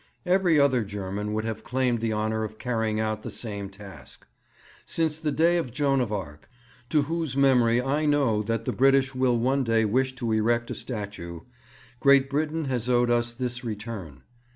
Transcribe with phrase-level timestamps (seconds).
[0.25, 4.25] Every other German would have claimed the honour of carrying out the same task.
[4.87, 6.49] Since the day of Joan of Arc,
[6.89, 10.73] to whose memory I know that the British will one day wish to erect a
[10.73, 11.41] statue,
[11.99, 14.23] Great Britain has owed us this return.